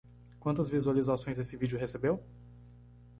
[0.39, 2.23] Quantas visualizações esse vídeo recebeu?